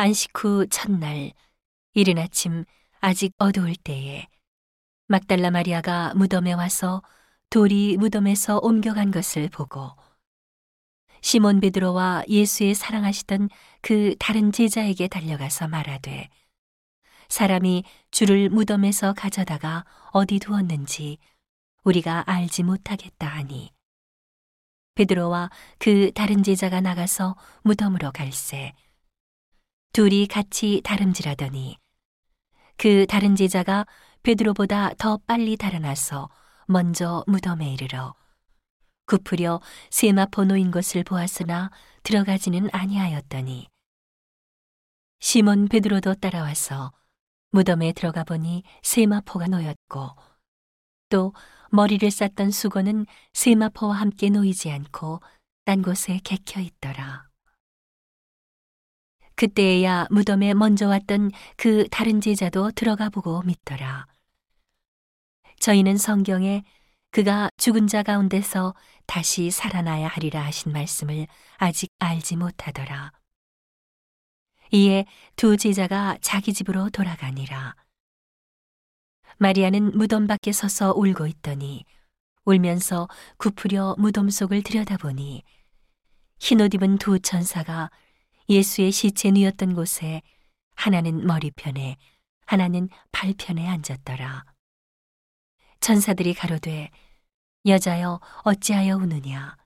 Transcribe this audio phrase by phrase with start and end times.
[0.00, 1.32] 안식 후 첫날
[1.92, 2.64] 이른 아침
[3.00, 4.28] 아직 어두울 때에
[5.08, 7.02] 막달라 마리아가 무덤에 와서
[7.50, 9.90] 돌이 무덤에서 옮겨간 것을 보고
[11.20, 13.48] 시몬 베드로와 예수의 사랑하시던
[13.82, 16.28] 그 다른 제자에게 달려가서 말하되
[17.28, 21.18] 사람이 주를 무덤에서 가져다가 어디 두었는지
[21.82, 23.72] 우리가 알지 못하겠다 하니
[24.94, 28.74] 베드로와 그 다른 제자가 나가서 무덤으로 갈새
[29.98, 31.76] 둘이 같이 다름질하더니
[32.76, 33.84] 그 다른 제자가
[34.22, 36.30] 베드로보다 더 빨리 달아나서
[36.68, 38.14] 먼저 무덤에 이르러
[39.06, 41.72] 굽으려 세마포 놓인 것을 보았으나
[42.04, 43.66] 들어가지는 아니하였더니
[45.18, 46.92] 시몬 베드로도 따라와서
[47.50, 50.10] 무덤에 들어가 보니 세마포가 놓였고
[51.08, 51.34] 또
[51.72, 55.20] 머리를 쌌던 수건은 세마포와 함께 놓이지 않고
[55.64, 57.27] 딴 곳에 객혀 있더라.
[59.38, 64.06] 그때에야 무덤에 먼저 왔던 그 다른 제자도 들어가 보고 믿더라.
[65.60, 66.64] 저희는 성경에
[67.12, 68.74] 그가 죽은 자 가운데서
[69.06, 73.12] 다시 살아나야 하리라 하신 말씀을 아직 알지 못하더라.
[74.72, 77.76] 이에 두 제자가 자기 집으로 돌아가니라.
[79.38, 81.84] 마리아는 무덤 밖에 서서 울고 있더니
[82.44, 85.44] 울면서 굽으려 무덤 속을 들여다보니
[86.40, 87.92] 흰옷 입은 두 천사가
[88.48, 90.22] 예수의 시체 누였던 곳에
[90.74, 91.96] 하나는 머리편에
[92.46, 94.44] 하나는 발편에 앉았더라.
[95.80, 96.90] 천사들이 가로되
[97.66, 99.56] 여자여 어찌하여 우느냐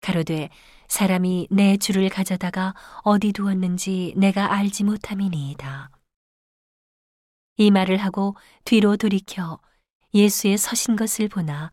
[0.00, 0.48] 가로되
[0.88, 5.90] 사람이 내 주를 가져다가 어디 두었는지 내가 알지 못함이니이다.
[7.56, 9.58] 이 말을 하고 뒤로 돌이켜
[10.14, 11.72] 예수의 서신 것을 보나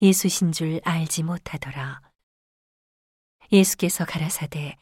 [0.00, 2.00] 예수신 줄 알지 못하더라.
[3.52, 4.76] 예수께서 가라사대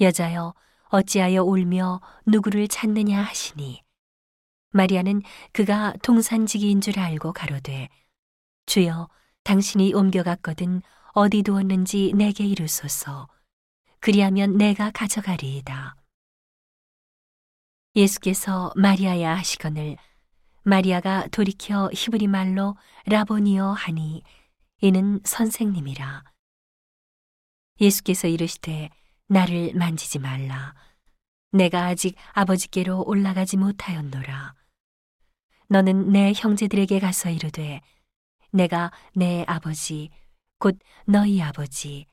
[0.00, 0.54] 여자여
[0.88, 3.82] 어찌하여 울며 누구를 찾느냐 하시니?
[4.70, 7.88] 마리아는 그가 동산지기인 줄 알고 가로되
[8.66, 9.08] 주여
[9.44, 13.28] 당신이 옮겨갔거든 어디 두었는지 내게 이르소서.
[14.00, 15.96] 그리하면 내가 가져가리이다.
[17.96, 19.96] 예수께서 마리아야 하시거늘
[20.62, 24.22] 마리아가 돌이켜 히브리 말로 라보니오 하니
[24.80, 26.24] 이는 선생님이라.
[27.80, 28.90] 예수께서 이르시되
[29.30, 30.74] 나를 만지지 말라.
[31.52, 34.54] 내가 아직 아버지께로 올라가지 못하였노라.
[35.68, 37.80] 너는 내 형제들에게 가서 이르되
[38.50, 40.10] 내가 내 아버지
[40.58, 40.76] 곧
[41.06, 42.06] 너희 아버지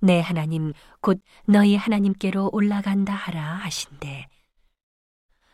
[0.00, 0.72] 내 하나님
[1.02, 4.26] 곧 너희 하나님께로 올라간다 하라 하신대.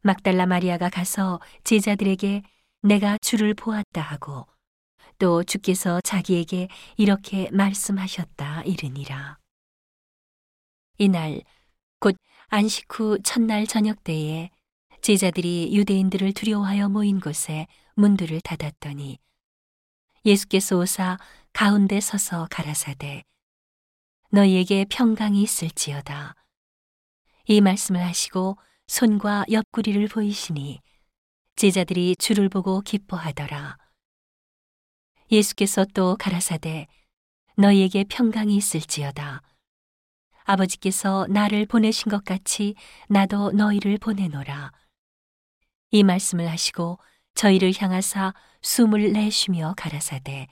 [0.00, 2.42] 막달라 마리아가 가서 제자들에게
[2.80, 4.46] 내가 주를 보았다 하고
[5.18, 9.38] 또 주께서 자기에게 이렇게 말씀하셨다 이르니라.
[10.98, 11.42] 이날
[12.00, 12.16] 곧
[12.48, 14.50] 안식 후 첫날 저녁 때에
[15.02, 19.18] 제자들이 유대인들을 두려워하여 모인 곳에 문들을 닫았더니
[20.24, 21.18] 예수께서 오사
[21.52, 23.24] 가운데 서서 가라사대
[24.30, 26.34] 너희에게 평강이 있을지어다.
[27.46, 30.80] 이 말씀을 하시고 손과 옆구리를 보이시니
[31.56, 33.78] 제자들이 주를 보고 기뻐하더라.
[35.30, 36.86] 예수께서 또 가라사대
[37.56, 39.42] 너희에게 평강이 있을지어다
[40.46, 42.74] 아버지께서 나를 보내신 것 같이
[43.08, 44.72] 나도 너희를 보내노라.
[45.90, 46.98] 이 말씀을 하시고
[47.34, 50.46] 저희를 향하사 숨을 내쉬며 가라사대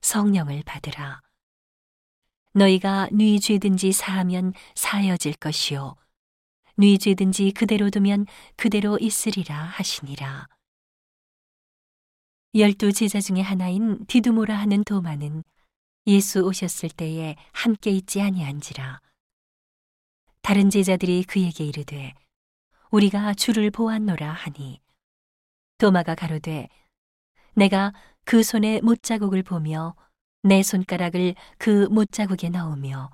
[0.00, 1.22] 성령을 받으라.
[2.54, 5.96] 너희가 뉘 죄든지 사하면 사여질 것이요.
[6.78, 8.26] 뉘 죄든지 그대로 두면
[8.56, 10.48] 그대로 있으리라 하시니라.
[12.54, 15.44] 열두 제자 중의 하나인 디두모라 하는 도마는
[16.06, 19.00] 예수 오셨을 때에 함께 있지 아니한지라.
[20.46, 22.14] 다른 제자들이 그에게 이르되
[22.92, 24.80] 우리가 주를 보았노라 하니
[25.78, 26.68] 도마가 가로되
[27.54, 27.92] 내가
[28.24, 29.96] 그 손의 못자국을 보며
[30.44, 33.10] 내 손가락을 그 못자국에 넣으며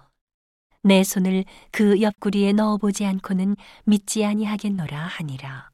[0.83, 5.71] 내 손을 그 옆구리에 넣어보지 않고는 믿지 아니하겠노라 하니라.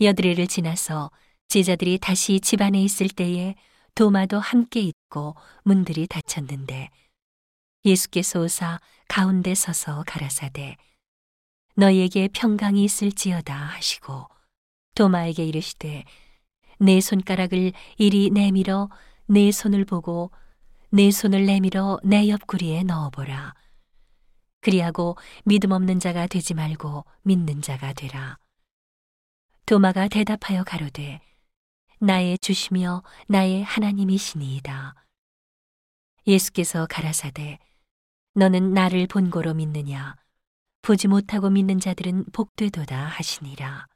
[0.00, 1.10] 여드레를 지나서
[1.48, 3.56] 제자들이 다시 집안에 있을 때에
[3.94, 6.88] 도마도 함께 있고 문들이 닫혔는데
[7.84, 10.76] 예수께서 오사 가운데 서서 가라사대
[11.74, 14.28] 너희에게 평강이 있을지어다 하시고
[14.94, 16.04] 도마에게 이르시되
[16.78, 18.88] 내 손가락을 이리 내밀어
[19.26, 20.30] 내 손을 보고
[20.90, 23.54] 내 손을 내밀어 내 옆구리에 넣어보라.
[24.60, 28.38] 그리하고 믿음 없는 자가 되지 말고 믿는 자가 되라.
[29.66, 31.20] 도마가 대답하여 가로되
[31.98, 34.94] 나의 주시며 나의 하나님이시니이다.
[36.26, 37.58] 예수께서 가라사대
[38.34, 40.16] 너는 나를 본고로 믿느냐?
[40.80, 43.86] 보지 못하고 믿는 자들은 복되도다 하시니라.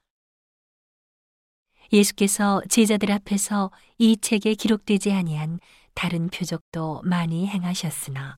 [1.93, 5.59] 예수께서 제자들 앞에서 이 책에 기록되지 아니한
[5.95, 8.37] 다른 표적도 많이 행하셨으나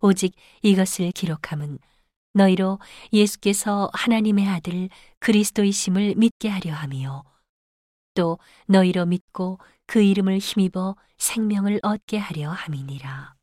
[0.00, 1.78] 오직 이것을 기록함은
[2.34, 2.78] 너희로
[3.12, 4.88] 예수께서 하나님의 아들
[5.18, 7.24] 그리스도이심을 믿게 하려 함이요
[8.14, 13.41] 또 너희로 믿고 그 이름을 힘입어 생명을 얻게 하려 함이니라.